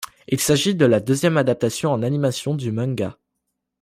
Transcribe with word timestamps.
Il 0.27 0.39
s'agit 0.39 0.73
de 0.73 0.87
la 0.87 0.99
deuxième 0.99 1.37
adaptation 1.37 1.91
en 1.91 2.01
animation 2.01 2.55
du 2.55 2.71
manga. 2.71 3.19